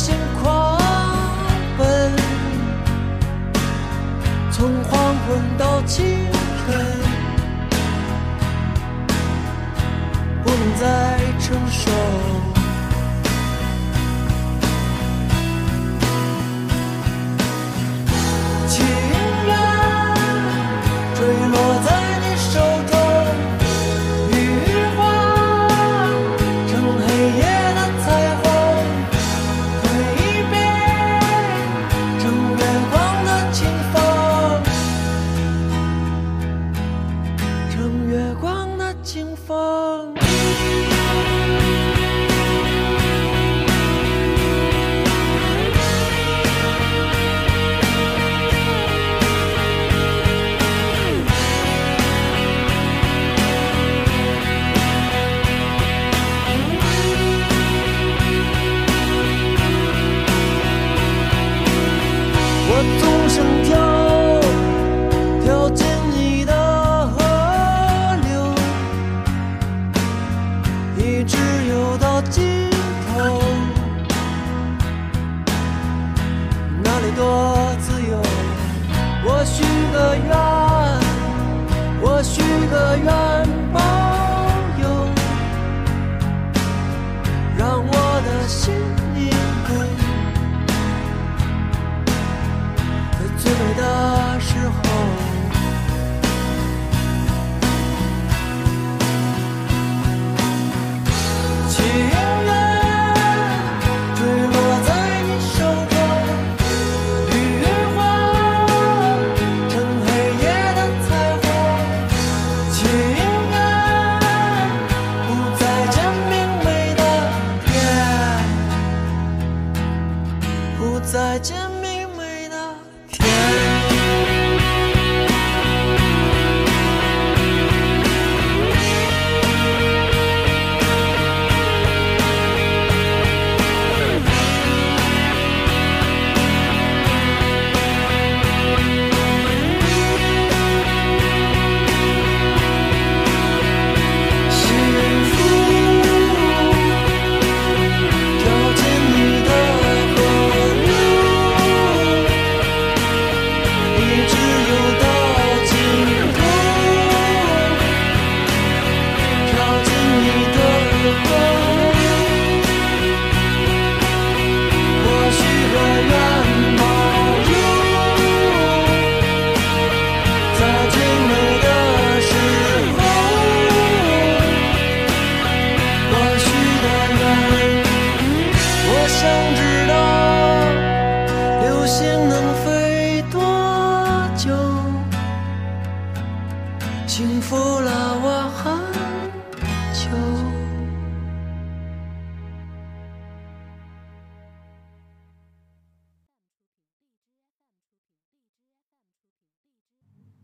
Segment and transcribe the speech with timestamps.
[0.00, 0.80] 心狂
[1.76, 2.10] 奔，
[4.50, 6.06] 从黄昏到清
[6.64, 6.74] 晨，
[10.42, 11.90] 不能再承受。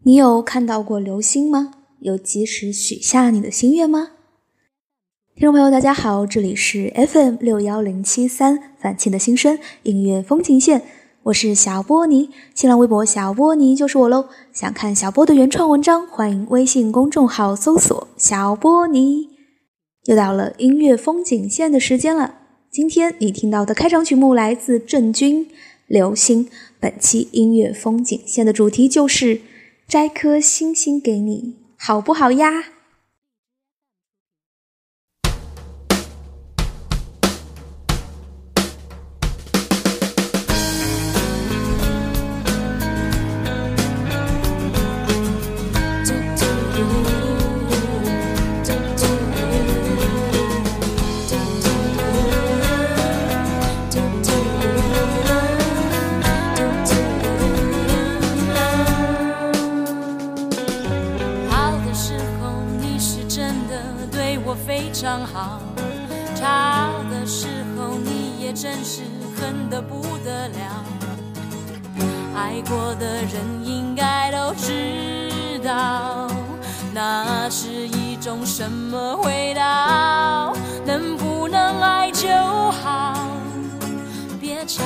[0.07, 1.73] 你有看到过流星吗？
[1.99, 4.13] 有及时许下你的心愿吗？
[5.35, 10.83] 听众朋友，大家好，这里是 FM 六幺零七三反庆的新声音乐风景线，
[11.25, 14.27] 我是小波尼，新浪微博小波尼就是我喽。
[14.53, 19.31] 想看小波的原创文章，欢迎微信公众号搜索小波尼。
[20.05, 22.37] 又到了音乐风景线的时间了，
[22.71, 25.47] 今天你听到的开场曲目来自郑钧
[25.89, 26.47] 《流星》。
[26.79, 29.41] 本期音乐风景线的主题就是
[29.89, 32.76] 摘颗星星给你，好不好呀？
[65.17, 65.61] 非常好，
[66.35, 67.47] 差的时
[67.79, 69.01] 候你也真是
[69.41, 70.85] 恨得不得了。
[72.35, 76.29] 爱过的人应该都知道，
[76.93, 80.55] 那是一种什么味道？
[80.85, 82.29] 能不能爱就
[82.73, 83.17] 好，
[84.39, 84.85] 别吵。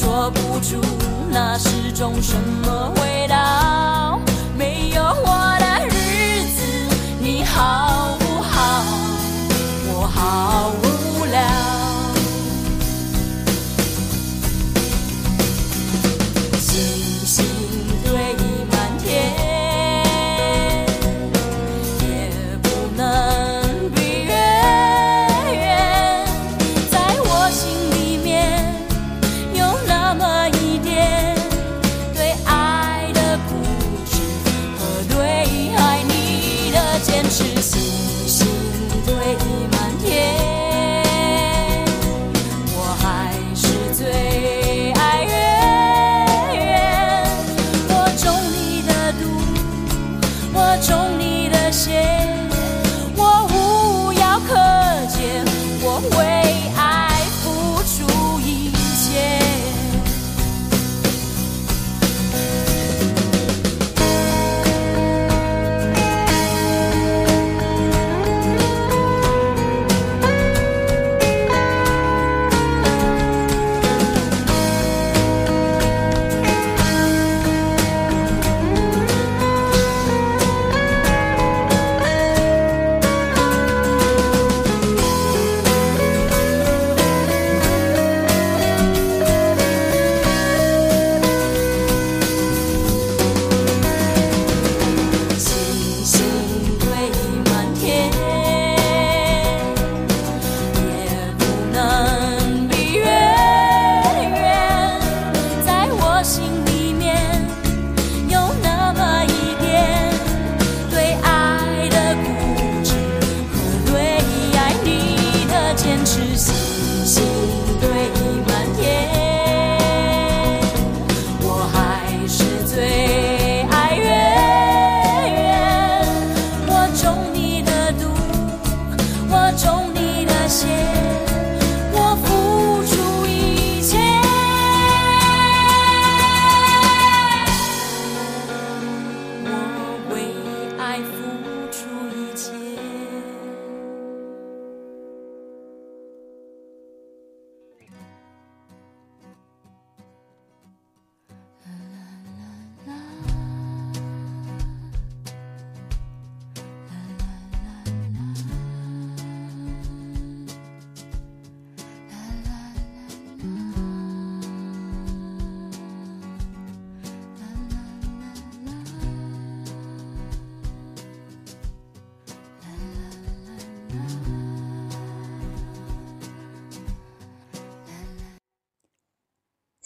[0.00, 0.80] 说不出
[1.30, 4.18] 那是种什么味道。
[4.56, 6.62] 没有我的日子，
[7.20, 8.16] 你好？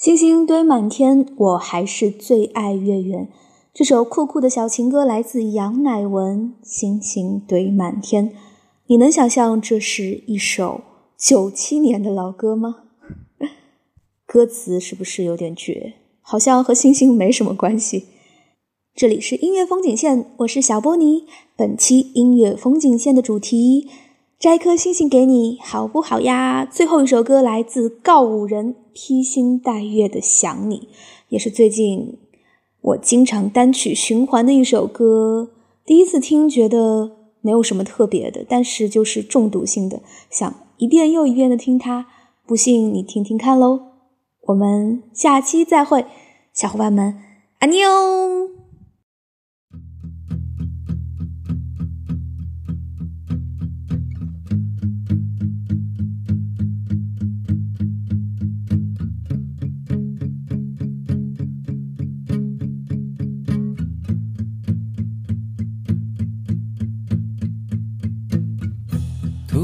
[0.04, 3.26] 星星堆满天，我还是最爱月圆。
[3.73, 8.28] 这首酷酷的小情歌来自杨乃文，《星星堆满天》。
[8.88, 10.82] 你能想象这是一首
[11.16, 12.82] 九七年的老歌吗？
[14.28, 15.94] 歌词是不是有点绝？
[16.20, 18.04] 好像和星星没什么关系。
[18.94, 21.25] 这里是音乐风景线，我是小波尼。
[21.56, 23.88] 本期音乐风景线的主题：
[24.38, 26.67] 摘颗星星给你，好不好呀？
[26.67, 30.88] 最后一首歌来自告五人，披星戴月的想你，
[31.29, 32.19] 也是最近
[32.83, 35.50] 我经常单曲循环的一首歌。
[35.87, 42.07] 第一次听觉得没有什么特别的，但是就是中毒性的，想一遍又一遍的听它。
[42.47, 43.81] 不信你听听看喽。
[44.49, 46.05] 我们下期再会，
[46.53, 47.19] 小伙伴们，
[47.61, 47.83] 安妮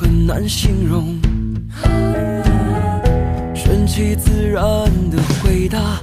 [0.00, 1.18] 很难形容。
[3.52, 4.62] 顺其自然
[5.10, 6.00] 的回答，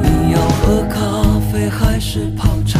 [0.00, 2.78] 你要喝咖啡还是泡茶？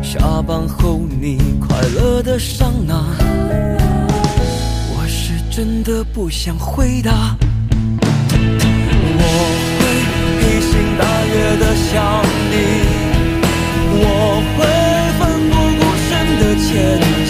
[0.00, 3.04] 下班后你快乐的上哪，
[4.94, 7.36] 我是真的不想回答。
[9.18, 9.22] 我
[9.80, 9.82] 会
[10.38, 12.22] 披星戴月的想
[12.52, 12.54] 你，
[16.56, 17.23] 一。